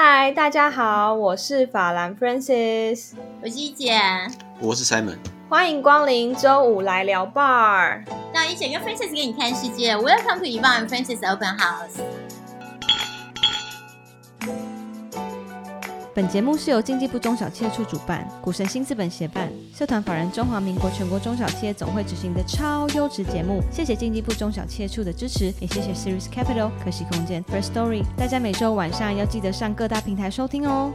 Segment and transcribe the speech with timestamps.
[0.00, 4.00] 嗨，大家好，我是法兰 Francis，我是一姐，
[4.60, 5.16] 我是 Simon，
[5.48, 8.04] 欢迎光临周五来聊 bar。
[8.32, 12.00] 让一姐跟 Francis 给你看世界，Welcome to Yvonne Francis Open House。
[16.18, 23.62] 本节目是由经济部中小企业处主办，股神新资本协办，社团法人中华民国全国中小企业总会执行的超优质节目。
[23.70, 28.02] 谢谢经济部中小企业处的支持，也谢谢 Series Capital 可喜空间 First Story。
[28.16, 30.90] 大家每周晚上要记得上各大平台收听哦。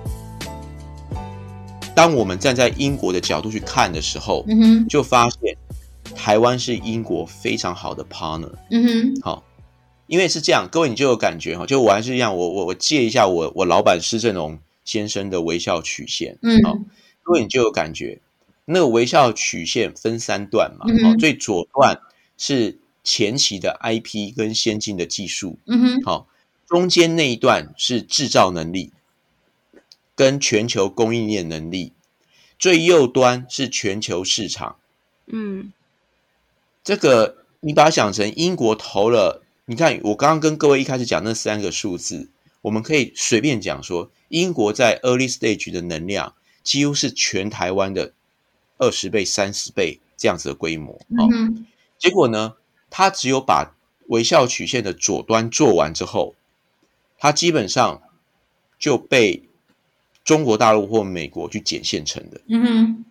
[1.95, 5.55] 当我们站在英国的角度去看的时候，嗯哼，就发现
[6.13, 8.51] 台湾是英国非常好的 partner。
[8.71, 9.43] 嗯哼，好，
[10.07, 16.61] 因为是这样，各位你就有感觉哈，就我还是一样，我我我借一下我我老板施正荣先生的微笑曲线，嗯。
[16.63, 16.77] 好，
[17.21, 18.21] 各位你就有感觉，
[18.65, 20.85] 那个微笑曲线分三段嘛，
[21.19, 22.01] 最左段
[22.37, 26.27] 是前期的 IP 跟先进的技术，嗯哼，好，
[26.67, 28.91] 中间那一段是制造能力
[30.15, 31.93] 跟全球供应链能力，
[32.59, 34.77] 最右端是全球市场。
[35.27, 35.71] 嗯。
[36.83, 42.27] 这个你把它想成英国投了，你看我刚刚跟各位一开始讲那三个数字，
[42.63, 46.33] 我们可以随便讲说，英国在 early stage 的能量
[46.63, 48.13] 几乎是全台湾的
[48.77, 50.93] 二十倍、三十倍这样子的规模。
[50.93, 51.65] 哦，嗯哼，
[51.99, 52.55] 结果呢，
[52.89, 53.75] 他只有把
[54.07, 56.35] 微笑曲线的左端做完之后，
[57.19, 58.01] 他基本上
[58.79, 59.43] 就被
[60.23, 62.41] 中国大陆或美国去捡现成的。
[62.47, 63.05] 嗯哼，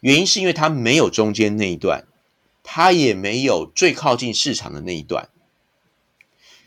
[0.00, 2.04] 原因是因为它没有中间那一段，
[2.62, 5.28] 它也没有最靠近市场的那一段。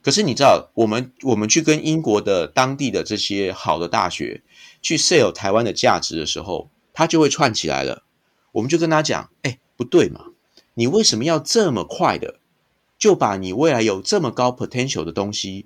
[0.05, 4.43] 可是你知道，我们我们去跟英国的当地的这些好的大学
[4.79, 8.03] 去 sell 台湾的价值的时候，他就会串起来了。
[8.51, 10.25] 我们就跟他讲，哎，不对嘛，
[10.75, 12.35] 你为什么要这么快的
[12.99, 15.65] 就把你未来有这么高 potential 的东西，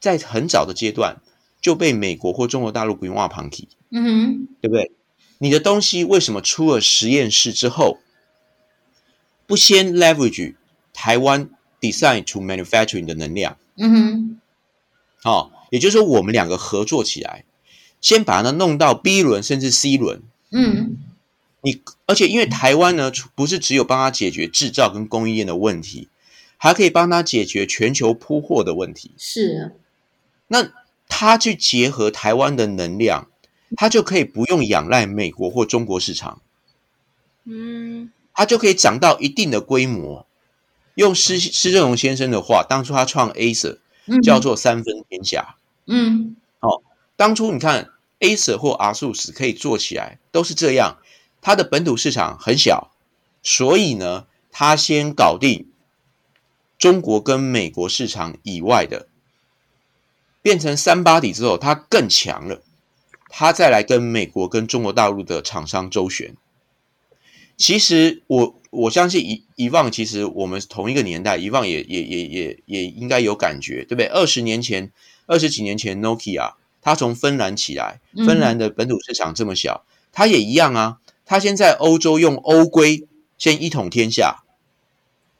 [0.00, 1.20] 在很早的阶段
[1.60, 3.68] 就被美国或中国大陆不用挖旁体？
[3.90, 4.90] 嗯哼，对不对？
[5.38, 7.98] 你的东西为什么出了实验室之后，
[9.46, 10.56] 不先 leverage
[10.92, 11.48] 台湾
[11.80, 13.56] design to manufacturing 的能量？
[13.76, 14.40] 嗯哼，
[15.24, 17.44] 哦，也就是说，我们两个合作起来，
[18.00, 20.22] 先把它弄到 B 轮甚至 C 轮。
[20.50, 20.96] 嗯
[21.60, 26.08] 你而且因为台湾呢，不是只有帮他解决制造跟供应链的问题，
[26.56, 29.10] 还可以帮他解决全球铺货的问题。
[29.18, 29.74] 是，
[30.46, 30.70] 那
[31.08, 33.28] 他去结合台湾的能量，
[33.76, 36.40] 他就可以不用仰赖美国或中国市场。
[37.44, 40.24] 嗯他就可以长到一定的规模。
[40.98, 45.54] 用施施正荣先生的话，当初他创 Acer 嗯叫做三分天下。
[45.86, 46.82] 嗯哦
[47.14, 50.98] 当初你看 Acer 或 ASUS 可以做起来，都是这样。
[51.40, 52.90] 它的本土市场很小，
[53.44, 55.68] 所以呢，它先搞定
[56.76, 59.06] 中国跟美国市场以外的，
[60.42, 62.60] 变成三八底之后，它更强了，
[63.28, 66.34] 它再来跟美国跟中国大陆的厂商周旋。
[67.58, 74.06] 其实我我相信遗遗忘，其实我们同一个年代，遗忘也也也也也应该有感觉，对不对？
[74.06, 74.92] 二十年前，
[75.26, 80.98] 二十几年前，Nokia 它从芬兰起来，嗯芬兰的本土市场这么小，它也一样啊。
[81.26, 84.44] 它先在欧洲用欧规先一统天下，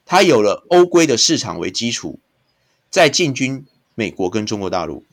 [0.04, 2.18] 它有了欧规的市场为基础，
[2.90, 3.64] 再进军
[3.94, 5.04] 美国跟中国大陆。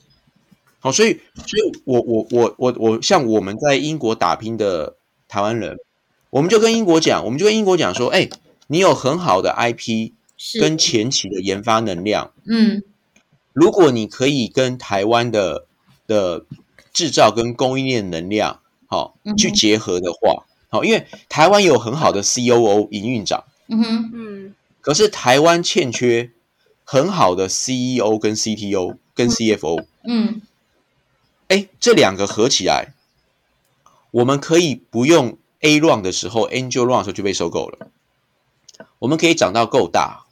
[0.80, 5.78] 好，所以，所以我我我我我像我们在英国打拼的台湾人，
[6.36, 8.28] 我们就跟英国讲，我们就跟英国讲说，哎，
[8.68, 10.12] 你有很好的 IP，
[10.60, 12.84] 跟前期的研发能量，嗯。
[13.54, 15.66] 如果你可以跟台湾的
[16.08, 16.44] 的
[16.92, 24.56] 制造跟供应链能量，好、去结合的话，好、因为台湾有很好的 COO 营运长，嗯哼，嗯。
[24.82, 26.32] 可是台湾欠缺
[26.84, 30.42] 很好的 CEO 跟 CTO 跟 CFO，嗯。
[31.48, 32.94] 哎，这两个合起来，
[34.12, 37.88] 我们可以不用 A round 的时候，Angel round 的时候就被收购了，
[39.00, 40.26] 我们可以长到够大。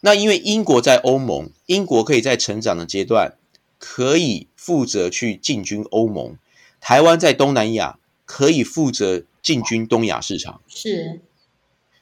[0.00, 3.36] 那因为英国在欧盟，英国可以在成长的阶段
[3.80, 6.36] 可以负责去进军欧盟，
[6.80, 10.60] 台湾在东南亚可以负责进军东亚市场。
[10.68, 11.20] 是，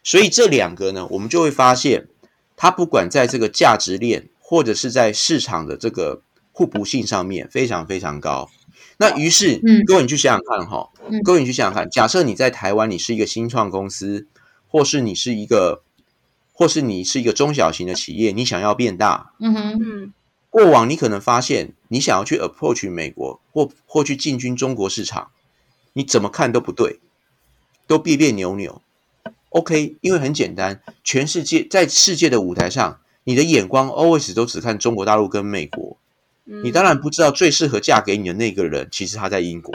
[0.03, 2.09] 所以这两个呢，我们就会发现，
[2.55, 6.21] 它不管在这个价值链，或者是在市场的这个
[6.53, 8.51] 互补性上面，非常非常高。
[8.97, 9.85] 那于是，嗯。
[9.85, 11.23] 各位你去想想看哈，嗯。
[11.23, 14.27] 各位你去想想看，假设你在台湾，你是一个新创公司，
[14.69, 15.83] 或是你是一个，
[16.53, 20.13] 或是你是一个中小型的企业，你想要变大，嗯哼，嗯。
[20.51, 25.31] 过往你可能发现，你想要去 approach 美国或或去进军中国市场，
[25.95, 27.01] 你怎么看都不对，
[27.89, 28.81] 都别别扭扭。
[29.49, 35.97] OK，因为很简单，全世界在世界的舞台上，你的眼光 always 都只看中国大陆跟美国，
[36.45, 39.75] 你当然不知道最适合嫁给你的那个人，其实他在英国。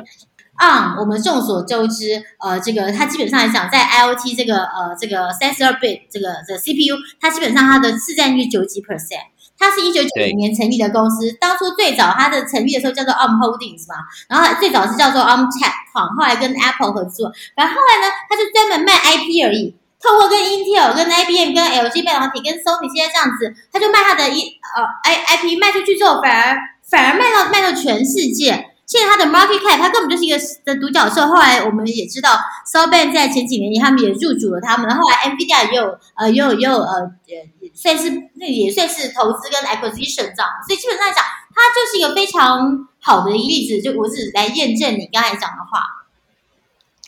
[0.59, 9.31] ARM 我们众所周知，呃，这个它基本上来讲，在 IoT 这个呃这个三十二 bit 这个这个 CPU，它基本上它的市占率九几 percent。
[9.57, 13.95] 它是一九九零年成立的公司，当初最早它的成立的时候叫做 ARM Holdings 嘛，
[14.29, 15.73] 然后最早是叫做 ARM Tech
[16.17, 19.75] 后来跟 Apple 合作，然后后来呢，它就专门卖 IP 而已。
[20.01, 26.57] 透过跟 Intel、跟 IBM、跟 LG 半导体、跟 Sony 现在这样子，他就卖他的一呃 I IP 卖出去之后，反而
[26.89, 28.65] 反而卖到卖到全世界。
[28.85, 31.27] 现在他的 market cap，它根本就是一个的独角兽。
[31.27, 41.23] 后来我们也知道 s o b a n 在前几年他们也入主了他们，后来 Nvidia 也有呃也有也有呃也算是那也算是投资跟 acquisition 这样，所以基本上讲，
[41.53, 43.79] 它就是一个非常好的例子。
[43.79, 45.83] 就我只来验证你刚才讲的话。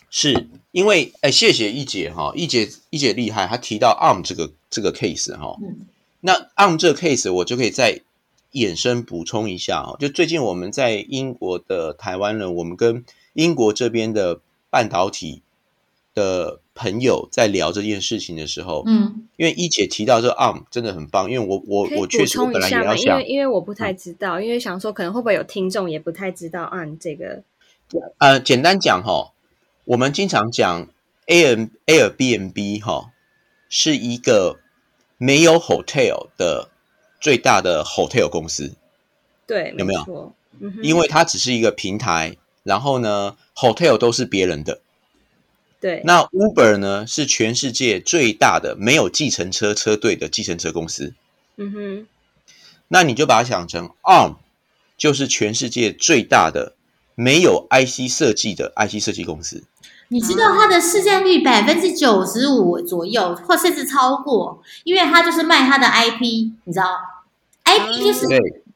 [0.08, 5.86] 是因为哎，谢谢一姐哈，一姐一姐厉害，她提到 ARM 这个这个 case 哈，嗯。
[6.20, 8.00] 那 ARM 这个 case 我就可以再
[8.52, 14.40] 衍生补充一下哦，就最近我们在英国的台湾人，我们跟英国这边的
[14.70, 15.42] 半导体
[16.14, 27.42] 的朋友在聊这件事情的时候，嗯，因为一姐提到这个 ARM 真的很棒，因为我我我确实我本来也要想为因为我不太知道，因为想说可能会不会有听众也不太知道按这个，
[28.18, 29.32] 呃，简单讲哈，
[29.84, 30.88] 我们经常讲
[31.26, 33.12] Air Airbnb 哈
[33.68, 34.60] 是一个
[35.18, 36.70] 没有 hotel 的
[37.20, 38.74] 最大的 hotel 公司，
[39.46, 40.34] 对，有没有？
[40.82, 44.80] 因为它只是一个平台，然后呢，hotel 都是别人的。
[45.80, 51.14] 对，那 Uber 呢是全世界最大的没有计程车车队的计程车公司，
[51.56, 52.06] 嗯哼，
[52.86, 54.36] 那你就把它想成 ARM
[54.96, 56.76] 就是全世界最大的
[57.16, 59.64] 没有 IC 设计的 IC 设计公司。
[60.12, 66.98] 你知道它的市占率百分之九十五左右，或甚至超过，因为它就是卖它的 IP，你知道
[67.64, 68.26] ，IP 就是、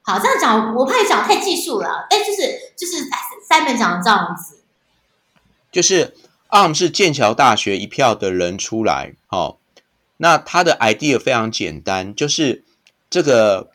[0.00, 3.04] 好这样讲，我怕你讲太技术了，哎，就是就是
[3.46, 4.60] 三本讲的这样子，
[5.70, 6.14] 就是
[6.48, 9.58] ARM 是剑桥大学一票的人出来，好、
[10.16, 12.64] 那他的 idea 非常简单，就是
[13.10, 13.70] 这个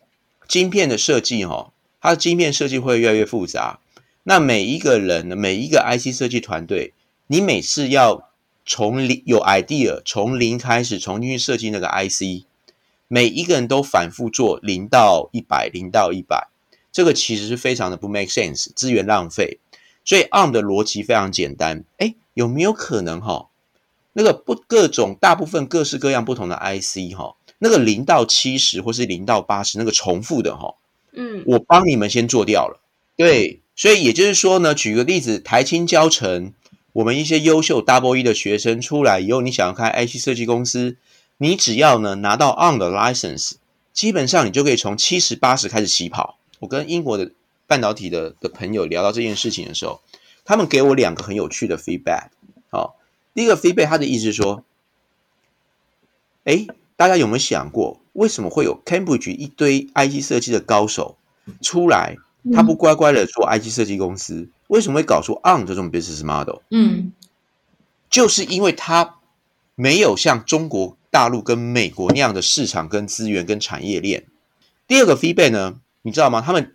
[0.47, 1.71] 晶片的设计，哦，
[2.01, 3.77] 它的晶片设计会越来越复杂。
[4.23, 6.93] 那每一个人呢，每一个 IC 设计团队，
[7.31, 8.29] 你每次要
[8.65, 12.43] 从零有 idea，从零开始重新去设计那个 IC，
[13.07, 16.49] 每一个人都反复做零到一百，零到一百，
[16.91, 19.59] 这个其实是非常的不 make sense，资源浪费。
[20.03, 23.47] 所以 ARM 的逻辑非常简单，哎，有没有可能哈？
[24.11, 30.75] 那个不各种大部分各式各样不同的 IC 哈，那个零到七十或是零到八十那个重复的哈，
[31.13, 32.81] 嗯，我帮你们先做掉了。
[33.15, 36.51] 对，所以也就是说呢，举个例子，台清教程，
[36.93, 40.97] 我们一些优秀 Double E 的学生出来以后，你想要开 IC 设计公司，
[41.37, 43.53] 你只要呢拿到 On 的 license，
[43.93, 46.37] 基本上你就可以从七十八十开始起跑。
[46.59, 47.31] 我跟英国的
[47.65, 50.01] 半导体的的朋友聊到这件事情的时候，
[50.43, 52.27] 他们给我两个很有趣的 feedback。
[52.69, 52.97] 好、
[53.33, 54.63] 第一个 feedback，他的意思是说，
[56.43, 56.67] 哎，
[56.97, 61.17] 大家有没有想过，为什么会有 Cambridge 一堆 IC 设计的高手
[61.61, 62.17] 出来，
[62.53, 66.61] 他不乖乖的做 IC 设计公司，为什么会搞出 ARM 这种 business model？
[66.69, 67.11] 嗯
[68.09, 69.19] 就是因为它
[69.75, 74.27] 没有像中国大陆跟美国那样的市场跟资源跟产业链。
[74.87, 76.41] 第二个 feedback 呢，你知道吗？
[76.41, 76.73] 他们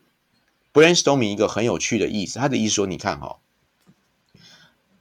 [0.75, 3.38] brainstorming 一个很有趣的意思，他的意思说，你看哈、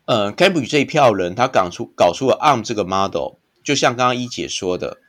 [0.05, 4.99] 呃，Cambridge 这一票人，他搞出搞出了 ARM 这个 model，就像刚刚一姐说的，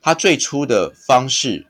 [0.00, 1.66] 他最初的方式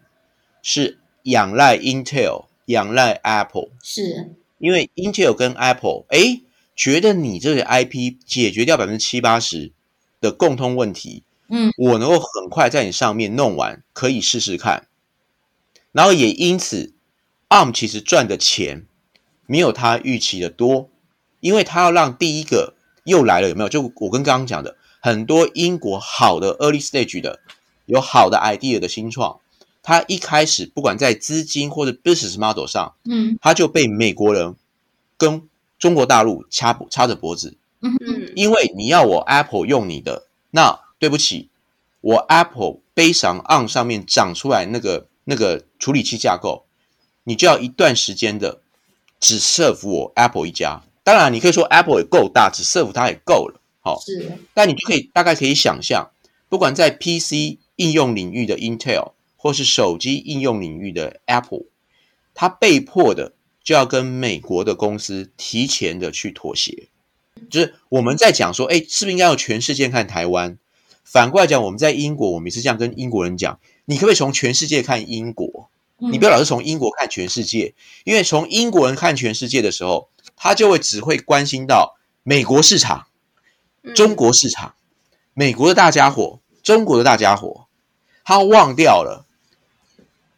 [0.62, 6.40] 是仰赖 Intel，仰赖 Apple，是，因为 Intel 跟 Apple，哎，
[6.74, 9.72] 觉得你这个 IP 解决掉百分之七八十
[10.20, 14.88] 的共通问题，嗯，我能够很快在你上面弄完，可以试试看。
[15.92, 16.94] 然后也因此
[17.48, 18.86] ，ARM 其实赚的钱
[19.46, 20.90] 没有他预期的多，
[21.40, 23.68] 因为他要让第一个又来了，有没有？
[23.68, 27.40] 就我跟刚刚讲的，很多英国好的 early stage 的
[27.86, 29.40] 有好的 idea 的新创，
[29.86, 34.56] 他一开始不管在资金或者 business model 上，嗯他就被美国人
[35.16, 41.50] 跟中国大陆掐掐着脖子，嗯嗯，因为你要我 Apple 用你的，那对不起，
[42.00, 46.64] 我 Apple 悲伤 on 上面长出来那个那个处理器架构，
[47.22, 48.60] 你就要一段时间的
[49.20, 50.82] 只 serve 我 Apple 一家。
[51.04, 53.60] 当然，你可以说 Apple 也够大，只 serve 它也够了。
[53.80, 56.10] 好，是，但你就可以大概可以想象，
[56.48, 61.66] 不管在 PC 应用领域的 Intel，或是手机应用领域的 Apple，
[62.34, 66.88] 它被迫的就要跟美国的公司提前的去妥协。
[67.50, 70.58] 就是我们在讲说，哎，是不是应该要全世界看台湾？
[71.04, 75.70] 反过来讲，我们在英国，我们也是这样跟英国人讲，你可不可以从全世界看英国？
[75.98, 77.74] 你不要老是从英国看全世界，
[78.04, 83.06] 因为从英国人看全世界的时候，他就会只会关心到美国市场、
[83.94, 84.74] 中国市场、
[85.32, 87.66] 美国的大家伙、中国的大家伙，
[88.24, 89.25] 他忘掉了，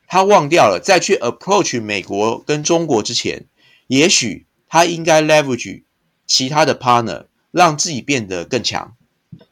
[0.09, 3.45] 他忘掉了，在去 approach 美国跟中国之前，
[3.87, 5.85] 也许他应该 leverage
[6.27, 8.97] 其他的 partner，让自己变得更强。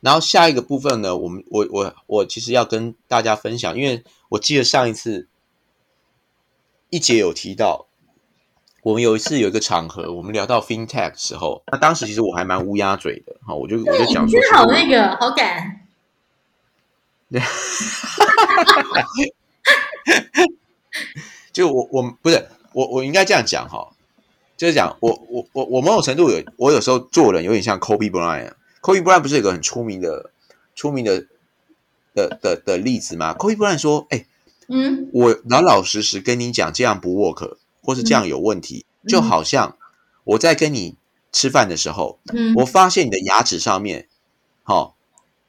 [0.00, 5.28] 然后下一个部分呢，我们我我我其实要跟大家分享，因为我记得上一次。
[6.88, 7.88] 一节有提到，
[8.82, 15.80] 我们有一次有一个场合，我们聊到 FinTech 的时候，那当时其实我还蛮乌鸦嘴的，哈，我就我就讲说，好那个好感，
[17.28, 17.42] 对，
[21.52, 23.92] 就我我不是我我应该这样讲哈，
[24.56, 30.30] 就是讲我我我我某种程度有我有时候做人有点像 Kobe Bryant，Kobe Bryant 不是有个很出名的
[30.74, 31.26] 出名的
[32.14, 34.26] 的的的例子吗？Kobe Bryant 说，哎。
[34.68, 39.76] 嗯，我老老实实跟你讲，这样不 work，或是这样有问题，就好像
[40.24, 40.96] 我在跟你
[41.30, 44.08] 吃饭的时候，嗯，我发现你的牙齿上面，
[44.64, 44.96] 好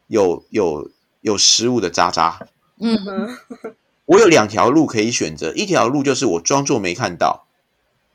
[0.05, 2.47] 有有有食物的渣渣，
[2.79, 2.95] 嗯，
[4.07, 7.45] 我有两条路可以选择，一条路就是我装作没看到，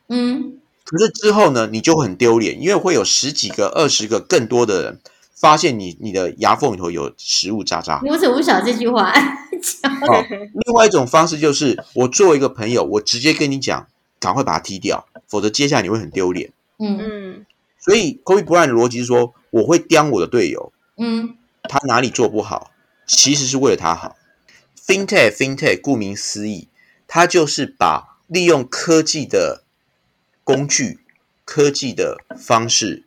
[0.07, 4.99] 嗯，可是之后呢，你就很丢脸，因为会有十几个、二十个更多的人
[5.35, 7.99] 发现你你的牙缝里头有食物渣渣。
[8.03, 9.11] 你为什么不晓这句话？
[9.11, 13.87] 好，另外一种方式就是，我作为一个朋友，我直接跟你讲，
[14.19, 16.51] 赶快把它踢掉，否则接下来你会很丢脸。
[16.79, 17.45] 嗯嗯，
[17.79, 21.35] 所以 Kobe Bryant 的逻辑是说，我会刁我的队友，嗯，
[21.69, 22.71] 他哪里做不好，
[23.05, 24.15] 其实是为了他好。
[24.85, 26.67] FinTech FinTech 顾名思义，
[27.07, 29.63] 它就是把利用科技的
[30.43, 30.99] 工具、
[31.45, 33.03] 科技的方式，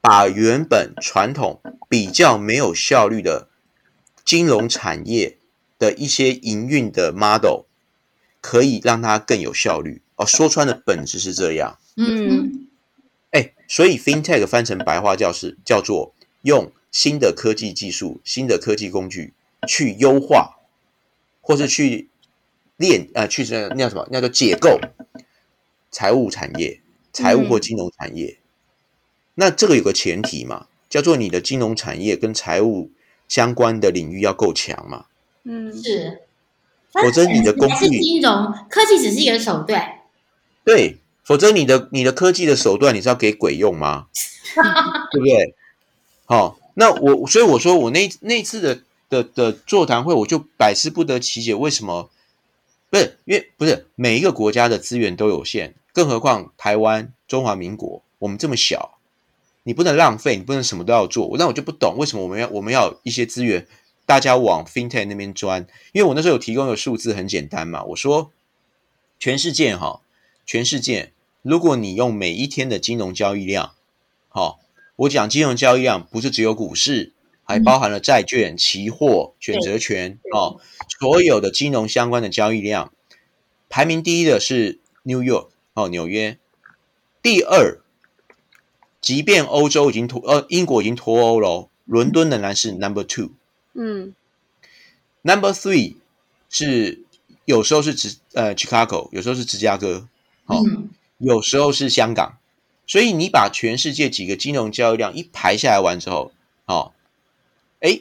[0.00, 3.48] 把原本传统比较没有效率的
[4.24, 5.36] 金融产业。
[5.78, 7.66] 的一些营运的 model
[8.40, 10.26] 可以让它更有效率哦。
[10.26, 12.66] 说穿的本质是这样，嗯，
[13.30, 19.34] 哎，所以 FinTech 翻成白话叫是叫做用新的科技技术、新的科技工具
[19.68, 20.57] 去优化，
[21.48, 22.10] 或是去
[22.76, 24.06] 练呃去那叫什么？
[24.10, 24.78] 那叫解构
[25.90, 28.36] 财务产业、财务或金融产业。
[29.36, 32.90] 那这个有个前提嘛，叫做你的金融产业跟财务
[33.26, 35.06] 相关的领域要够强嘛。
[35.44, 36.20] 嗯，是，
[36.92, 40.00] 否则你的工具金融科技只是一个手段，
[40.66, 44.08] 对，否则你的你的科技的手段你是要给鬼用吗？
[45.10, 45.54] 对不对？
[46.26, 52.10] 好，那我所以我说我那那次的的的座谈会，我就百思不得其解，为什么
[52.90, 53.18] 不是？
[53.24, 58.98] 因为不是每一个国家的资源都有限，更何况台湾中华民国我们这么小，
[59.64, 63.66] 你不能浪费，你不能什么都要做，那我就不懂为什么我们要我们要一些资源。
[64.06, 68.32] 大家往 FinTech 那边钻，因为我那时候有提供的数字很简单嘛，我说
[69.18, 70.00] 全世界哈，
[70.46, 71.12] 全世界
[71.42, 73.74] 如果你用每一天的金融交易量，
[74.30, 74.60] 好，
[74.96, 77.12] 我讲金融交易量不是只有股市，
[77.48, 80.60] 还包含了债券、期货、选择权哦，
[81.00, 82.92] 所有的金融相关的交易量，
[83.70, 86.36] 排名第一的是 New York 哦，纽约，
[87.22, 87.80] 第二，
[89.00, 93.30] 即便欧洲已经脱呃英国已经脱欧了，伦敦仍然是 Number Two。
[93.72, 94.14] 嗯
[95.22, 95.96] ，Number three
[96.50, 97.02] 是
[97.46, 100.06] 有时候是芝呃 Chicago，有时候是芝加哥，
[100.44, 100.62] 好，
[101.16, 102.36] 有时候是香港。
[102.86, 106.32] 所以你把全世界几个金融交易量一排下来完之后，
[106.66, 106.92] 哦，
[107.80, 108.00] 哎，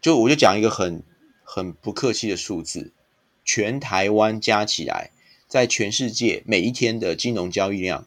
[0.00, 1.02] 就我就讲一个很
[1.44, 2.92] 很不客气的数字，
[3.44, 5.10] 全台湾加起来，
[5.46, 8.06] 在全世界每一天的金融交易量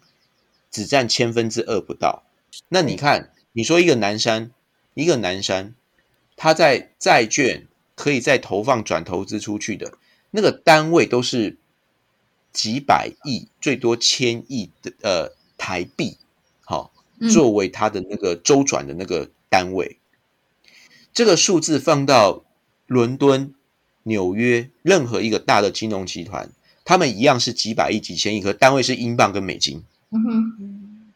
[0.72, 2.24] 只占千分之二不到。
[2.70, 4.52] 那你看，你说一个南山，
[4.94, 5.76] 一个南山。
[6.38, 9.98] 它在债券可以再投放转投资出去的
[10.32, 11.56] 那个单位都是
[12.52, 16.18] 几百亿，最多千亿的呃台币，
[16.66, 16.92] 好，
[17.32, 19.98] 作为它的那个周转的那个单位。
[21.16, 22.44] 这个数字放到
[22.88, 23.54] 伦敦、
[24.04, 26.50] 纽约任何一个大的金融集团，
[26.84, 29.82] 他们一样是几百亿、几千亿，可单位是英镑跟美金。
[30.12, 31.14] 嗯哼，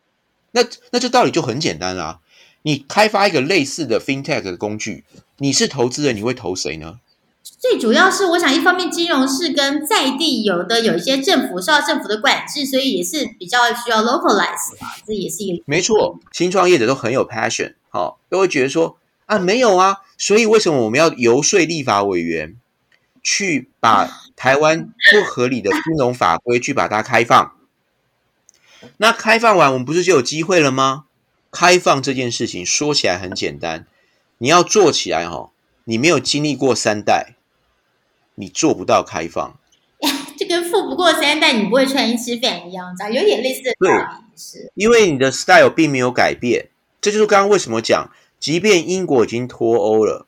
[0.51, 2.21] 那那这道理就很简单啦。
[2.61, 5.03] 你开发一个类似的 FinTech 的工具，
[5.37, 6.99] 你是投资人，你会投谁呢？
[7.43, 16.17] 最主要是，我想一方面金融是跟在地有的有一些政府受到政府的管制，所以也是比较需要 localize 啊，这也是一个没错。
[16.31, 18.97] 新创业者都很有 passion，好，都会觉得说
[19.29, 22.55] 啊，没有啊，所以为什么我们要游说立法委员
[23.21, 27.55] 去把台湾不合理的金融法规去把它开放？
[28.97, 31.05] 那开放完，我们不是就有机会了吗？
[31.51, 33.85] 开放这件事情说起来很简单，
[34.39, 35.51] 你要做起来哈，
[35.83, 37.35] 你没有经历过三代，
[38.33, 39.59] 你做不到开放。
[40.39, 44.03] 这跟富不过三代，你不会穿衣吃饭一样，有点类似的道理。
[44.35, 46.69] 是，因为你的 style 并没有改变，
[46.99, 48.09] 这就是刚刚为什么讲，
[48.39, 50.25] 即便英国已经脱欧了，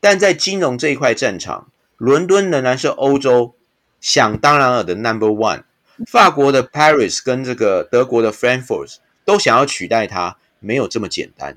[0.00, 3.54] 但在金融这一块战场，伦敦仍然是欧洲
[4.00, 5.62] 想当然尔的 number one。
[6.06, 11.56] 法国的 Paris 跟这个德国的 Frankfurt 都想要取代它，没有这么简单。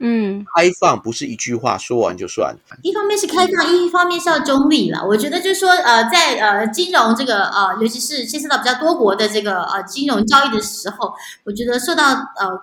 [0.00, 2.56] 嗯，开放不是一句话说完就算。
[2.82, 5.04] 一方面是开放，一方面是要中立了。
[5.04, 11.12] 我觉得就是说，呃，在呃金融这个呃，尤其是牵涉到比较多国的这个呃金融交易的时候，
[11.44, 12.62] 我觉得受到呃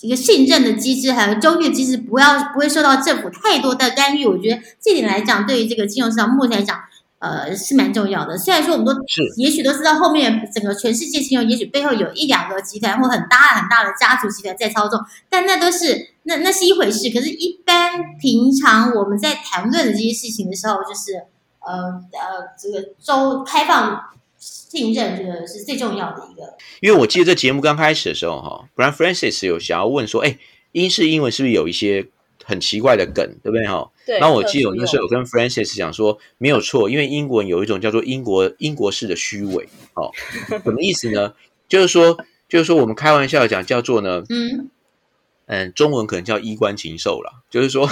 [0.00, 4.26] 一个信任的机制，还有中立的机制，不要不会受到政府太多的干预。
[4.26, 6.78] 我觉得这点来讲，对于这个金融市场目前来讲。
[7.20, 8.38] 呃，是蛮重要的。
[8.38, 8.94] 虽然说我们都，
[9.36, 17.10] 也许都知道后面整个全世界金融，也许背后有一两个集团或很大很大的家族集团在操纵，但那都是那那是一回事。
[17.10, 21.12] 可是，一般平常我们在谈论的这些事情的时候，就是
[21.58, 24.02] 呃呃，这个周开放
[24.40, 26.56] 信任，这个是最重要的一个。
[26.80, 30.36] 因为我记得这节目刚开始的时候，哈，Brian Francis 有想要问说，哎，
[30.72, 32.08] 英式英文是不是有一些？
[32.42, 33.88] 很奇怪的梗，对不对哈？
[34.04, 34.18] 对。
[34.18, 40.10] 那我记得我那时候有跟 Francis 讲说，没有错，因为英文有一种叫做英国英国式的虚伪，哦，
[40.64, 41.34] 什么意思呢？
[41.68, 42.18] 就是说，
[42.48, 44.68] 就是说，我们开玩笑讲叫做呢，嗯
[45.52, 47.90] 嗯，中文可能叫衣冠禽兽了，就是说，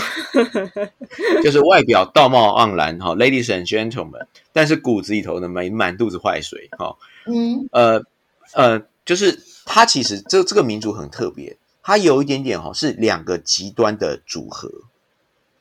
[1.43, 6.97] 就是外表道貌岸然哈，Ladies and Gentlemen，但是骨子里头呢，满满肚子坏水哈。
[7.27, 7.69] 嗯。
[7.73, 8.03] 呃
[8.55, 11.57] 呃，就是他其实这这个民族很特别。
[11.83, 14.71] 它有一点点哈，是两个极端的组合，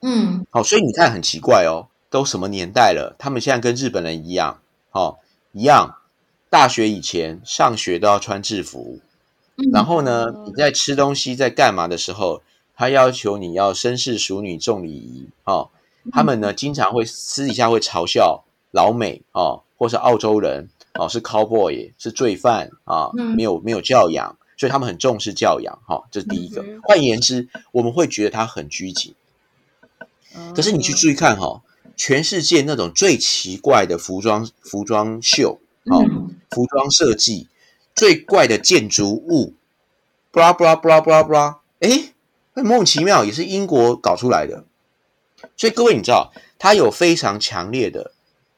[0.01, 4.59] 嗯，好，所以你看很奇怪哦，都什么年代了，他们现在跟日本人一样，
[4.91, 5.19] 哦，
[5.53, 5.99] 一样，
[6.49, 8.99] 大学以前上学都要穿制服，
[9.71, 12.41] 然后呢，你在吃东西在干嘛的时候，
[12.75, 15.69] 他要求你要绅士淑女重礼仪，哦，
[16.11, 24.37] 他们呢经常会私底下会嘲笑老美哦，或是澳洲人哦，是 cowboy 是罪犯啊，没有没有教养。
[24.59, 26.65] 所以他们很重视教养，哈，这是第一个。
[26.81, 29.13] 换言之，我们会觉得他很拘谨。
[30.55, 31.61] 可是你去注意看，哈，
[31.95, 36.03] 全世界那种最奇怪的服装、服装秀，哦，
[36.49, 37.47] 服装设计
[37.93, 39.53] 最怪的建筑物，
[40.37, 42.13] 布拉布拉布拉布拉布拉，哎，
[42.53, 44.65] 那莫名其妙也是英国搞出来的。
[45.57, 48.11] 所以各位，你知道，它有非常强烈的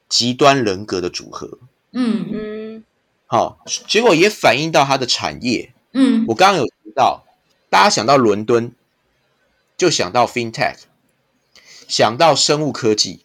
[0.10, 1.58] 极端人格的组合。
[1.94, 2.84] 嗯嗯，
[3.28, 5.72] 好，结果也反映到它的产业。
[5.94, 7.24] 嗯，我刚刚有提到，
[7.70, 8.74] 大家想到伦敦，
[9.78, 10.80] 就想到 FinTech，
[11.88, 13.24] 想到生物科技，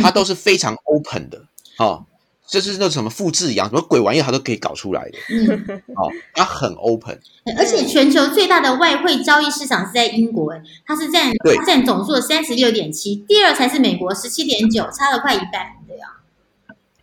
[0.00, 1.46] 它都是非常 open 的，
[1.78, 2.06] 哦，
[2.46, 5.18] 就是那什么复制羊，什么鬼玩意，他都可以搞出来的。
[5.30, 7.20] 嗯，哦，他很 open，
[7.58, 10.54] 而且全球最大的外汇交易市场是在英国，
[10.86, 11.32] 它是占
[11.66, 16.22] 占总数的三十六点七，第二才是美国十七点九，差了快一半，对啊。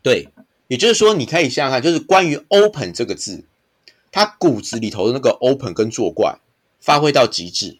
[0.01, 0.29] 对，
[0.67, 3.43] 也就是说，你可以想想看，就是关于 open 这个字。
[4.15, 6.37] 它骨子里头的那个 open 跟作怪
[6.79, 7.79] 发挥到极致，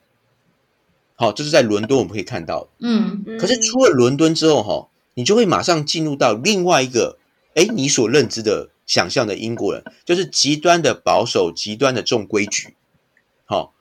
[1.15, 2.69] 好，这是在伦敦我们可以看到。
[2.79, 7.19] 嗯，可是出了伦敦之后，哈，你就会马上进入到另外一个，
[7.55, 12.75] 哎，你所认知的、想象的英国人，就是极端的保守、极端的重规矩。
[13.45, 13.73] 好，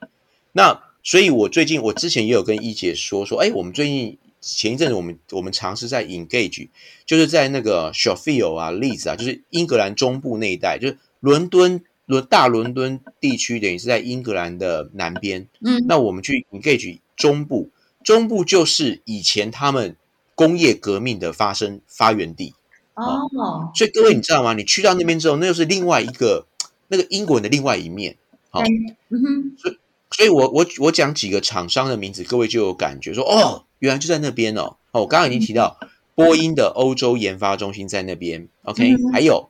[0.53, 6.69] 那所以，我最近我之前也有跟一姐说说，哎，我们最近前一阵子，我们我们尝试在 engage，
[7.07, 11.85] 就是在那个 Sheffield 啊、Leeds 啊，就是英格兰中部那一带，就是伦敦。
[12.05, 17.71] 伦大伦敦地区等于是在英格兰的南边，嗯，那我们去 engage 中部，
[18.03, 19.97] 中部就是以前他们
[20.35, 22.55] 工业革命的发生发源地
[23.03, 23.71] 哦。
[23.75, 24.55] 所以各位你知道吗？
[24.55, 26.47] 你去到那边之后，那又是另外一个
[26.89, 28.17] 那个英国人的另外一面。
[28.51, 28.61] 好，
[29.09, 29.57] 嗯哼。
[29.59, 29.79] 所以，
[30.11, 34.77] 所以我我我讲几个厂商的名字，各位就有感觉说，哦，原来就在那边哦。
[34.93, 35.79] 哦，我刚刚已经提到
[36.15, 39.49] 波音的欧洲研发中心在那边，OK，还有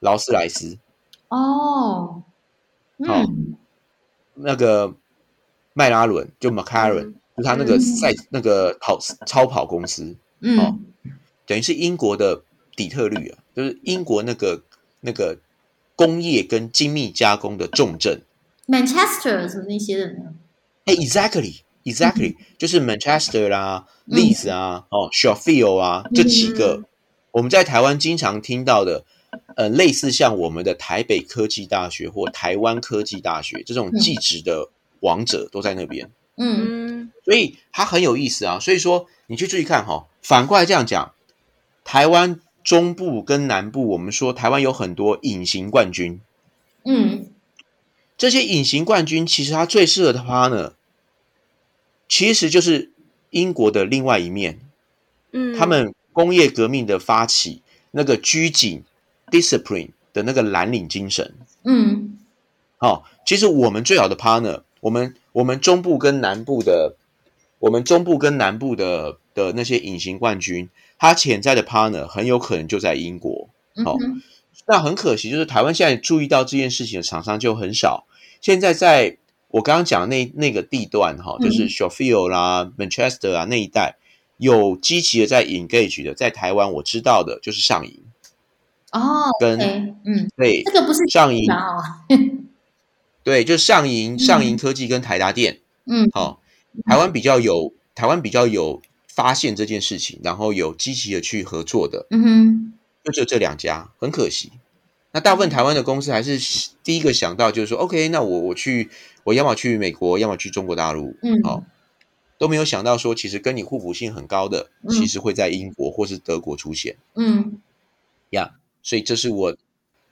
[0.00, 0.78] 劳斯莱斯。
[1.28, 2.22] 哦，
[3.06, 3.22] 好，
[4.34, 4.94] 那个
[5.74, 10.78] 迈拉伦就 McLaren，就他那个赛那个跑超跑公司，哦，
[11.46, 12.42] 等于是英国的
[12.76, 14.62] 底特律啊，就是英国那个
[15.00, 15.38] 那个
[15.96, 18.22] 工业跟精密加工的重镇
[18.66, 20.34] ，Manchester 什么那些的呢？
[20.84, 26.84] 哎，Exactly，Exactly，就是 Manchester 啦，Leeds 啊，哦，Sheffield 啊，这几个
[27.32, 29.04] 我们在台湾经常听到的。
[29.56, 34.68] 呃，类似像我们的台北科技大学或台湾科技大学这种技职的
[35.00, 36.10] 王者都在那边。
[36.36, 38.58] 嗯，所以它很有意思啊。
[38.60, 40.06] 所以说，你去注意看哈。
[40.20, 41.14] 反过来这样讲，
[41.82, 46.20] 台湾中部跟南部，我们说台湾有很多隐形冠军。
[46.84, 47.26] 嗯，
[48.16, 50.72] 这些隐形冠军其实他最适合的 partner，
[52.08, 52.90] 其实就是
[53.30, 54.60] 英国的另外一面。
[55.32, 58.84] 嗯，他们工业革命的发起，那个拘谨。
[59.30, 61.34] discipline 的那个蓝领精神。
[61.64, 62.18] 嗯
[62.76, 66.96] 好、其实我们最好的 partner，我们我们中部跟南部的，
[67.60, 70.68] 我们中部跟南部的的那些隐形冠军，
[71.02, 73.48] 他潜在的 partner 很有可能就在英国。
[73.84, 74.22] 好嗯哼
[74.68, 78.06] 那很可惜，就是台湾现在注意到这件事情的厂商就很少。
[78.40, 83.96] 现在在我刚刚讲的那那个地段哈，嗯就是 Sheffield 啦、Manchester 啊那一带
[84.36, 88.00] 有积极的在 engage 的，在台湾我知道的就是上银，
[88.92, 89.58] 哦跟
[90.04, 91.56] 嗯，对这个不是上银，吧？
[91.56, 91.82] 哦，
[93.24, 96.40] 对，就是上银、上银科技跟台达电，嗯好、
[96.86, 98.80] 台湾比较有台湾比较有
[99.14, 102.72] 发现这件事情，然后有积极的去合作的，嗯哼，
[103.04, 104.52] 就只有这两家，很可惜。
[105.12, 106.38] 那大部分台湾的公司还是
[106.82, 108.88] 第一个想到就是说，OK，那我我去，
[109.24, 111.62] 我要么去美国，要么去中国大陆，嗯好、
[112.38, 117.60] 都没有想到说，其实跟你互补性很高的，嗯其实会在英国或是德国出现嗯，
[118.30, 118.52] 呀。
[118.82, 119.56] 所以这是我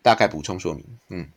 [0.03, 1.29] 大概补充说明，嗯。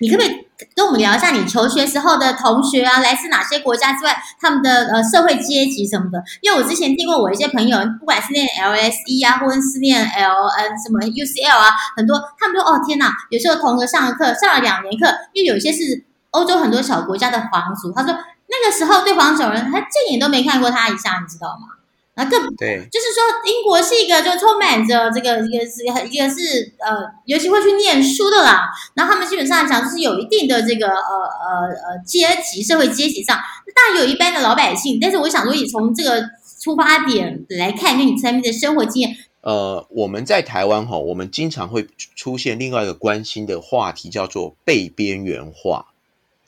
[0.00, 6.22] 你可不可以跟我们聊一下你求学时候的同学啊，来自哪些国家之外，他们的呃社会阶级什么的？
[6.40, 21.79] 因为我之前听过我一些朋友，不管是念 LSE 啊，或者是念 L N 什么 UCL 啊，很多他们说哦天哪，有时候同个上了课上了两年课，因为有些是欧洲很多小国家的皇族，他说那个时候对黄种人他正眼都没看过他一下，你知道吗？
[22.20, 28.68] 然后更对，就是说，英国是一个就充满着这个一个是一个是呃，尤其会去念书的啦。
[28.92, 33.38] 然后他们基本上讲就是有一定的这个呃呃呃阶级社会阶级上，
[33.74, 34.98] 当然有一般的老百姓。
[35.00, 36.22] 但是我想说，以从这个
[36.60, 45.86] 出发点来看，跟你身边的生活经验，呃，我们在台湾哈，我们经常会出现另外一个关心的话题，叫做被边缘化。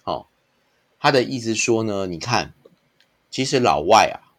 [0.02, 0.28] 好、
[1.00, 2.52] 他的意思说呢，你看，
[3.30, 4.31] 其实老外啊，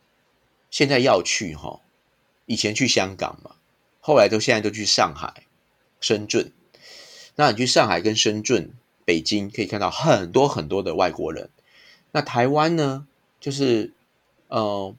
[0.73, 1.81] 现在要去哈，
[2.47, 3.51] 以前去香港嘛，
[3.99, 5.43] 后来都现在都去上海、
[6.01, 6.51] 深圳。
[7.35, 8.71] 那你去上海跟深圳、
[9.05, 11.51] 北京，可以看到很多很多的外国人。
[12.11, 13.05] 那台湾呢，
[13.39, 13.93] 就是
[14.47, 14.95] 呃，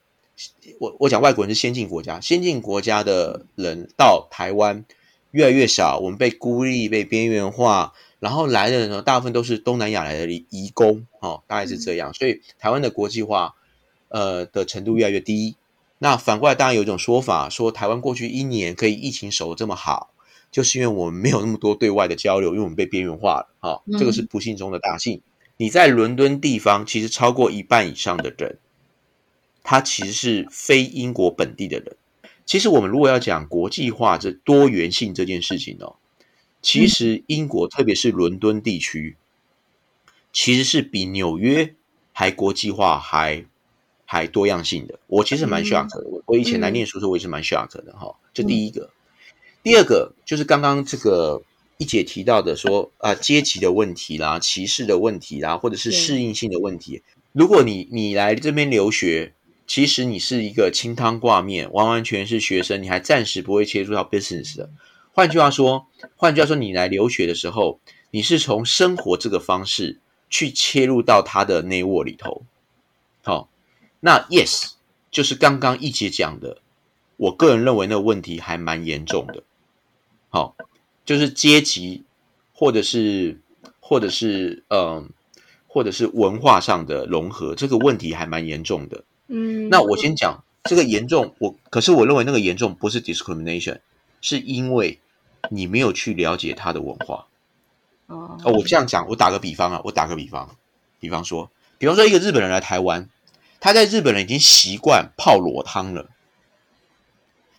[0.79, 4.85] 我我讲外国人是先进国家，先进国家的人到台湾
[5.33, 13.57] 越来越少，我们被孤立、被边缘化，然后来的人呢，大部分都是东南亚来的移移工，哦，大概是这样，所以台湾的国际化
[14.07, 15.57] 呃的程度越来越低。
[15.99, 20.13] 那反过来，当然有一种说法，说台湾过去一年可以疫情守得这么好，
[20.51, 25.23] 就是因为我们没有那么多对外的交流，因为我们被边缘化了，哈、嗯这个是不幸中的大幸。
[25.57, 28.59] 你在伦敦地方，其实超过一半以上的人，
[29.63, 31.97] 他其实是非英国本地的人。
[32.45, 35.97] 其实我们如果要讲国际化这多元性这件事情哦，
[36.61, 39.17] 其实英国特别是伦敦地区，
[40.33, 41.75] 其实是比纽约
[42.13, 43.47] 还国际化还
[44.05, 44.99] 还多样性的。
[45.07, 48.15] 我其实蛮嗯 shock 的，我我以前来念书的时候我也是蛮 shock 的哈。
[48.33, 48.91] 这第一个，
[49.63, 51.43] 第二个就是刚刚这个
[51.79, 57.03] 一姐提到的说啊阶级的问题啦、歧视的问题啦，或者是对适应性的问题。
[57.33, 59.33] 如果你你来这边留学，
[59.67, 64.71] 其实你是一个清汤挂面，完完全是学生，你还暂时不会切入到 business 的。
[65.13, 65.87] 换句话说，
[66.17, 72.43] 换句话说，你来留学的时候，你是从生活这个方式去切入到他的内卧里头。
[73.23, 73.49] 好、
[74.05, 74.73] 那 yes
[75.11, 76.59] 就是刚刚一姐讲的，
[77.17, 79.43] 我个人认为那个问题还蛮严重的。
[80.29, 80.55] 好、
[81.07, 82.05] 就是阶级
[82.53, 83.41] 或者是
[83.81, 85.09] 或者是嗯、
[85.67, 89.05] 或者是文化上的融合，这个问题还蛮严重的。
[89.29, 93.79] 嗯，那我先讲这个严重，我可是我认为那个严重不是 discrimination，
[94.21, 95.01] 是因为
[95.49, 97.27] 你没有去了解他的文化。
[98.09, 100.55] 哦哦，我这样讲，我打个比方啊，我打个比方，
[101.01, 103.09] 比方说，比方说一个日本人来台湾，
[103.65, 106.11] 他在日本人已经习惯泡裸汤了，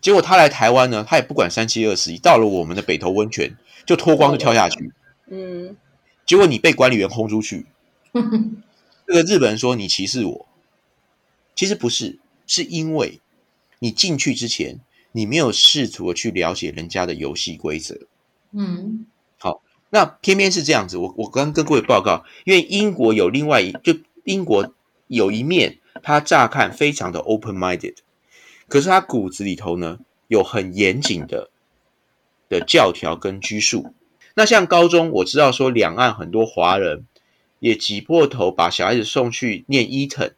[0.02, 4.94] 结果他来台湾呢，他也不管三七二十一，到了我们的北投温泉就脱光就跳下去，
[5.32, 5.76] 嗯。
[6.24, 7.66] 结果你被管理员轰出去，
[9.08, 10.48] 这个日本人说你歧视我，
[11.56, 13.20] 其实不是，是因为
[13.80, 18.02] 你进去之前，你没有试图的去了解人家的游戏规则。
[18.52, 19.08] 嗯。
[19.40, 24.72] 好那偏偏是这样子，我我刚跟各位报告，因为英国有另外一就英国
[25.08, 27.96] 有一面，它乍看非常的 open minded，
[28.68, 31.50] 可是他骨子里头呢有很严谨的
[32.50, 33.94] 的教条跟拘束。
[34.36, 37.06] 那像高中，我知道说两岸很多华人
[37.60, 40.32] 也挤破头把小孩子送去念伊藤，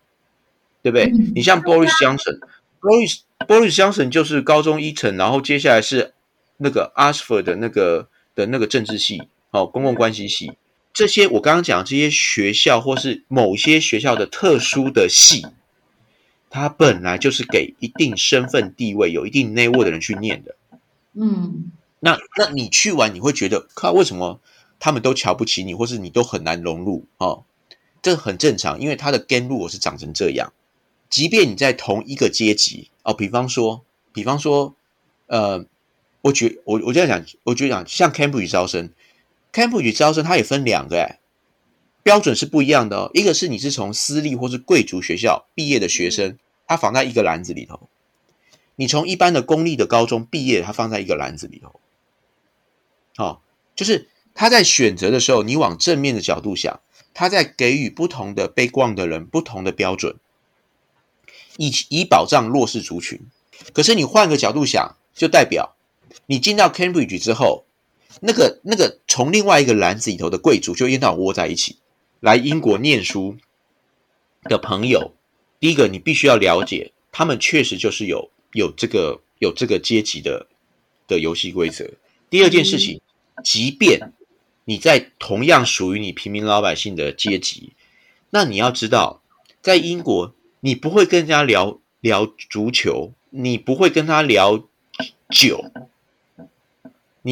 [0.84, 1.06] 对不对？
[1.06, 6.14] 嗯你像 Boris Johnson，Boris Boris Johnson 就是高中伊藤，然后接下来是
[6.58, 10.54] 那个 Oxford 的那个的那个政治系，哦，公共关系系。
[10.98, 15.46] 这些我刚刚讲这些学校或是某些学校的特殊的系，
[16.50, 20.56] 它本来就是给一定身份地位、有一定内务的人去念的。
[21.14, 24.40] 嗯那那你去完你会觉得，靠，为什么
[24.80, 27.44] 他们都瞧不起你，或是你都很难融入哦？
[28.02, 30.52] 这很正常，因为他的根路我是长成这样。
[31.12, 34.74] 即便你在同一个阶级哦，比方说，比方说，
[35.28, 35.64] 呃，
[36.22, 38.90] 我觉我我这样讲，我觉得讲像 Cambridge 招生
[39.58, 41.18] ，Cambridge 招生它也分两个哎，
[42.04, 43.12] 标准是不一样的哦。
[43.16, 47.90] 一个是你是从私立或是贵族学校毕业的学生，他放在一个篮子里头；
[48.76, 51.80] 你从一般的公立的高中毕业，他放在一个篮子里头。
[53.16, 53.42] 好，
[53.76, 56.80] 就是他在选择的时候，你往正面的角度想，
[57.16, 60.18] 他在给予不同的被逛的人不同的标准。
[61.58, 63.20] 以以保障弱势族群，
[63.74, 65.76] 可是你换个角度想，就代表
[66.28, 67.66] 你进到 Cambridge 之后，
[68.22, 71.78] 那个那个从另外一个篮子里头的贵族就一到窝在一起
[72.20, 73.38] 来英国念书
[74.44, 75.14] 的朋友。
[75.60, 80.48] 第一个，你必须要了解，他们确实就是有有这个有这个阶级的
[81.08, 81.90] 的游戏规则。
[82.30, 83.02] 第二件事情，
[83.44, 84.14] 即便
[84.66, 87.74] 你在同样属于你平民老百姓的阶级，
[88.30, 89.22] 那你要知道，
[89.62, 90.34] 在英国。
[90.60, 94.68] 你不会跟人家聊聊足球，你不会跟他聊
[95.30, 95.64] 酒，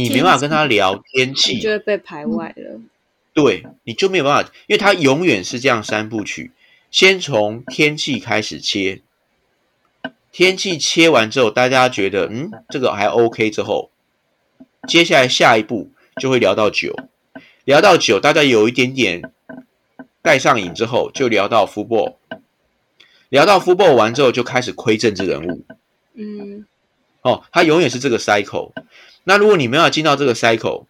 [0.03, 2.81] 你没办法跟他聊天气，就会被排外了。
[3.33, 6.51] 对，你就没有办法，因为他永远是这样三部曲，
[6.91, 9.01] 先从天气开始切，
[10.31, 13.89] 天气切完之后，大家觉得嗯这个还 OK 之后，
[14.85, 16.93] 接下来下一步就会聊到酒，
[17.63, 19.21] 聊到酒，大家有一点点
[20.21, 22.15] 带上瘾之后，就聊到 football。
[23.29, 25.65] 聊到 football 完之后，就开始亏政治人物。
[26.13, 26.65] 嗯，
[27.21, 28.71] 哦，他永远是这个 cycle。
[29.25, 30.85] 那如果你没有进到这个 cycle，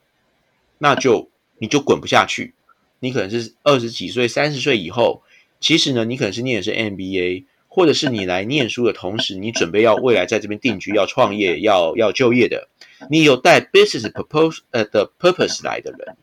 [0.77, 2.53] 那就你就滚不下去。
[2.99, 5.23] 你可能是二十几岁、三十岁以后，
[5.59, 12.69] 其实呢，你可能是念的是 MBA，或者是你来念书的同时，你准备要未来在这边定居、要创业、要要就业的，
[13.09, 16.15] 你有带 business purpose 呃的 purpose 来的人，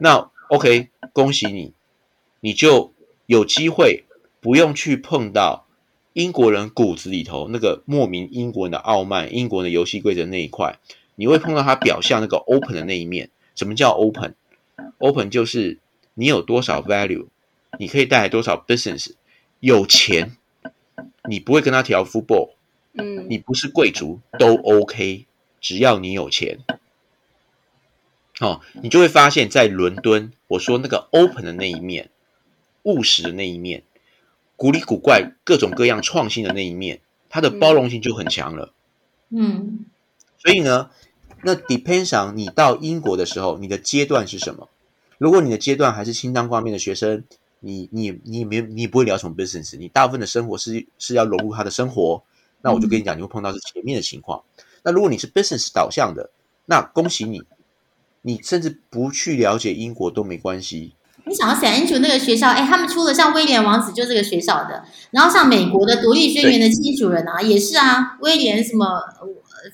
[0.00, 1.72] 那 OK，恭喜你，
[2.40, 2.92] 你就
[3.24, 4.04] 有机会。
[4.40, 5.66] 不用去碰到
[6.12, 10.78] 英国人骨子里头那个莫名英国人的傲慢，英国的游戏规则那一块，
[11.18, 13.28] 你会碰到他表象那个 open 的那一面。
[13.56, 15.78] 什么叫 open？open 就是
[16.14, 17.26] 你有多少 value，
[17.76, 19.14] 你可以带来多少 business。
[19.58, 20.36] 有钱，
[21.28, 22.50] 你不会跟他调 football，
[22.92, 25.26] 嗯，你不是贵族都 OK，
[25.60, 26.60] 只要你有钱，
[28.38, 32.10] 哦，你就会发现，在伦敦，我说那个 open 的那一面，
[32.84, 33.82] 务实的那一面。
[34.54, 38.72] 古里古怪、各种各样创新的那一面，它的包容性就很强了。
[39.30, 39.86] 嗯，
[40.38, 40.90] 所以呢，
[41.42, 44.68] 那 depends on 你到英国的时候，你的阶段是什么？
[45.18, 47.24] 如果你的阶段还是清汤挂面的学生，
[47.60, 52.22] 你你你没你不会聊什么 business，你大部分的生活是是要融入他的生活，
[52.62, 54.42] 那我就跟你讲，你会碰到是前面的情况。
[54.82, 56.30] 那如果你是 business 导向的，
[56.66, 57.42] 那恭喜你，
[58.22, 60.94] 你甚至不去了解英国都没关系。
[61.24, 68.86] 你想要 s a n 那个学校，哎，他们出了像威廉王子就这个学校的，然后像美国的独立宣言的基主人啊，也是啊，威廉什么，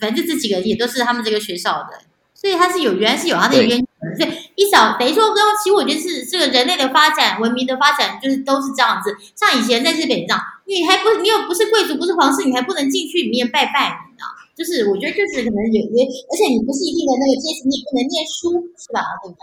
[0.01, 2.01] 反正这几个也都是他们这个学校的，
[2.35, 9.17] 所以他是有原来是有他的渊源，所以一小等于说，跟其实我觉得是这个人类的发展、文明的发展，就是都是这样子。
[9.35, 14.27] 像以前在日本这样，你还不你又不是贵族，不是皇室，你还不能进去里面拜拜，你知道？
[14.57, 19.03] 就是我觉得就是可能有有，而且你不是一定的那个阶级，你也不能念书，是吧？
[19.23, 19.43] 对不对？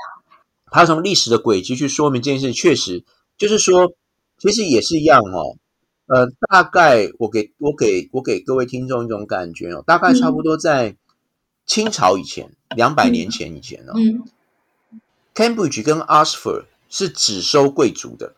[0.71, 3.03] 他从历史的轨迹去说明这件事，确实
[3.37, 3.91] 就是说，
[4.39, 5.57] 其实也是一样哦。
[6.13, 10.97] 呃，大概我给我给我给各位听众一种感觉哦，大概差不多在
[11.65, 13.93] 清朝以前，两百年前以前哦
[15.33, 18.33] ，Cambridge 跟 Oxford 是只收贵族的。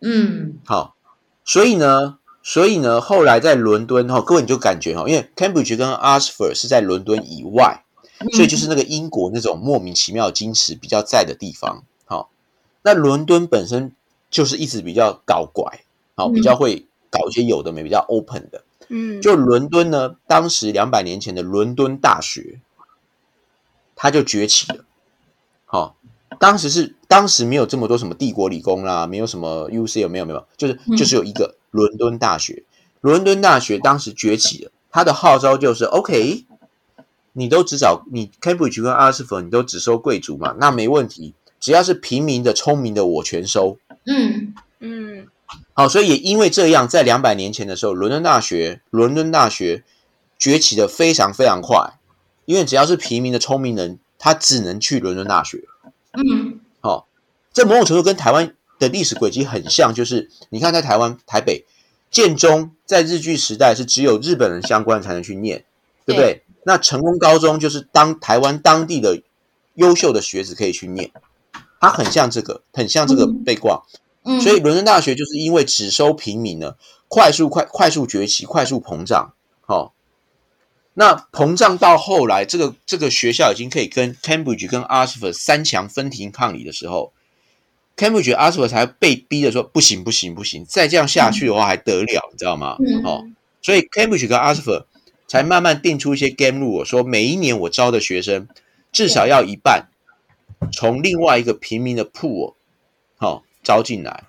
[0.00, 0.96] 嗯，好，
[1.44, 7.84] 所以呢，所以呢，后来在伦敦哈，各位你就感觉哈，因为 Cambridge 跟 Oxford 是在伦敦以外。
[8.32, 12.30] 所以就是那个英国那种莫名其妙矜持比较在的地方，好，
[12.82, 13.94] 那伦敦本身
[14.28, 15.84] 就是一直比较搞怪，
[16.20, 22.60] 好，比较会搞一些有的没，比较 open 的，嗯，就伦敦呢，当时两百年前的伦敦大学，
[23.96, 24.84] 它就崛起了，
[25.64, 25.96] 好，
[26.38, 32.64] 当时是当时没有这么多什么帝国理工啦，没有什么 U C 有没有没有，就是就是有一个伦敦大学，
[33.00, 36.44] 伦敦大学当时崛起了，它的号召就是 OK。
[37.32, 40.52] 你都只找你 Cambridge 跟阿斯福，你都只收贵族嘛？
[40.58, 43.78] 那没问题，只要是平民的、聪明的，我全收。
[44.04, 45.09] 嗯嗯，
[45.74, 49.84] 好，所以也因为这样，在两百年前的时候，伦敦大学，伦敦大学
[50.38, 51.98] 崛起的非常非常快，
[52.44, 55.64] 因为只要是平民的聪明人，他只能去伦敦大学。
[56.12, 57.06] 嗯，好，
[57.52, 61.64] 这某种程度跟台湾的历史轨迹很像，就是你看在台湾台北
[62.10, 65.64] 建中，在日据时代是只有日本人相关才能去念，
[66.04, 66.42] 对不对？
[66.64, 69.22] 那成功高中就是当台湾当地的
[69.74, 71.10] 优秀的学子可以去念，
[71.80, 73.82] 它很像这个，很像这个被挂。
[73.94, 74.00] 嗯，
[74.40, 76.76] 所以伦敦大学就是因为只收平民呢，
[77.08, 79.32] 快速快快速崛起，快速膨胀。
[79.62, 79.94] 好，
[80.94, 87.12] 那膨胀到后来，这个这个学校已经可以跟 Cambridge 跟 Oxford 三强分庭抗礼的时候
[87.96, 92.76] ，Cambridge、Oxford 才被逼的说不行不行不行，再这样下去的话还得了，你知道吗？
[92.78, 93.24] 嗯哦，
[93.62, 94.84] 所以 Cambridge 跟 Oxford
[95.26, 98.48] 才慢慢定出一些 game rule，说每一年我招的学生
[98.92, 99.88] 至少要一半
[100.72, 102.56] 从另外一个平民的 pool 好、
[103.70, 104.24] 招进来。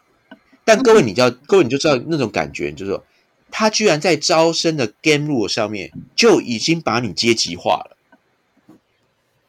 [0.63, 3.03] 但各位，你知道各位你就知道那种感觉，就是说，
[3.49, 7.97] 他居然在招生的 game rule 上面就已经把你阶级化了。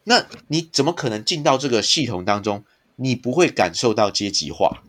[0.04, 2.64] 那你怎么可能进到这个系统当中，
[2.96, 4.82] 你不会感受到阶级化？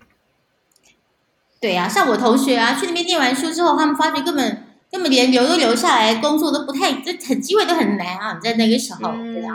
[1.59, 8.33] 对啊，像我同学啊，去那边念完书之后，他们发觉根本根本连留都留下来，工作都不太，这很机会都很难啊。
[8.33, 9.53] 你在那个时候，嗯对啊，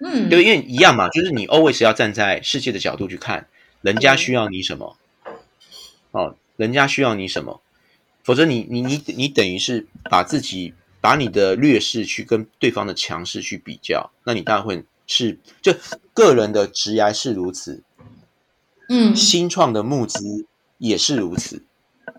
[0.00, 3.48] 嗯，对，因为一样嘛，就是你 always 要站在世界的角度去看，
[3.80, 4.96] 人家需要你什么，
[6.10, 7.60] 哦，人家需要你什么，
[8.22, 15.74] 否则你你你你等于是把自己把你的劣势去跟对方的强势去比较，那你当然会是就
[16.12, 17.82] 个人的职涯是如此，
[18.88, 19.14] 嗯。
[19.14, 20.46] 新创的募资
[20.78, 21.64] 也是如此，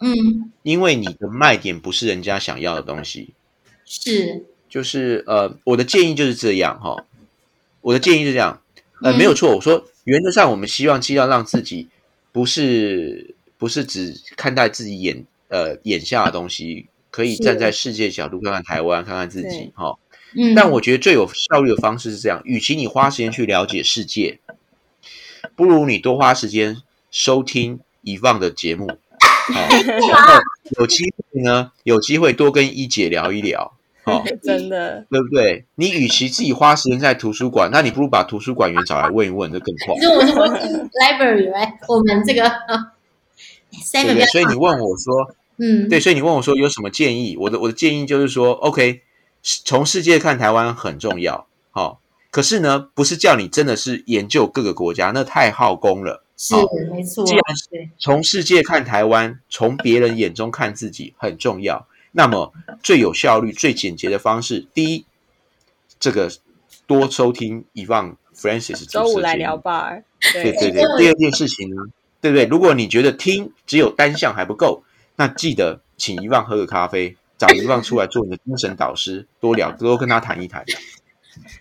[0.01, 3.33] 嗯，因为你的卖点不是人家想要的东西，
[3.85, 7.05] 是，就是呃，我的建议就是这样哈、
[7.81, 8.61] 我的建议是这样，
[9.01, 9.55] 呃，嗯没有错。
[9.55, 11.87] 我说原则上，我们希望尽量让自己
[12.31, 19.97] 不是不是只看待自己眼呃眼下的东西，可以站在世界角度看看台湾，看看自己对哈、
[20.35, 24.39] 嗯，但我觉得最有效率的方式是这样：，与其你花时间去了解世界，
[25.55, 26.77] 不如你多花时间
[27.09, 28.87] 收听以放的节目。
[29.51, 29.61] 好、
[30.11, 30.39] 然后
[30.79, 33.73] 有机会呢，有机会多跟一姐聊一聊。
[34.09, 35.65] 好、 真的，对不对？
[35.75, 41.73] 你与其自己花时间在图书馆，那你不如把图书馆员找来问一问，这更快其，实我 是 working library，right？
[41.87, 42.49] 我们这个？
[44.31, 47.37] 所以你问我说，嗯，对，所以你问我说有什么建议？
[47.37, 49.01] 我的我的建议就是说，OK，
[49.43, 56.23] 从世界看台湾很重要，好、可是呢，不是叫你真的是研究各个国家，那太耗功了。
[56.41, 61.85] 是好没错，既然对，从世界看台湾，从别人眼中看自己很重要。
[62.11, 65.05] 那么最有效率、最简洁的方式，第一，
[65.99, 66.31] 这个
[66.87, 71.83] 多收听以放 Francis 周五来聊 bar，对对对，第二件事情呢，
[72.21, 72.45] 对不对？
[72.45, 74.83] 如果你觉得听只有单项还不够，
[75.15, 80.63] 那记得请遗忘喝个咖啡，找遗忘出来做你的精神导师， 多聊多跟他谈一谈。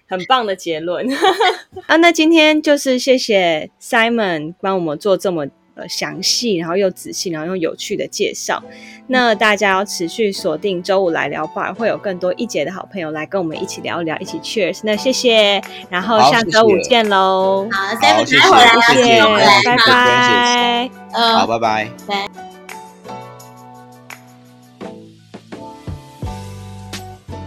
[0.08, 1.06] 很棒的结论
[1.86, 1.96] 啊！
[1.98, 5.46] 那今天就是谢谢 Simon 帮我们做这么
[5.78, 8.62] 呃详细，然后又仔细，然后又有趣的介绍。
[9.06, 14.80] 那大家要持续锁定周五来聊 bar，会有更多一姐的好朋友来跟我们一起聊一聊，一起 Cheers。
[14.82, 20.90] 那谢谢，然后下周五谢见喽，好谢谢谢谢谢谢看，拜。
[21.12, 21.88] 好，呃，拜拜。
[22.06, 22.47] 拜。